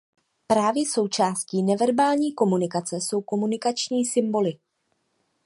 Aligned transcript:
Právě 0.47 0.85
součástí 0.85 1.63
neverbální 1.63 2.33
komunikace 2.33 2.95
jsou 3.01 3.21
komunikační 3.21 4.05
symboly. 4.05 4.57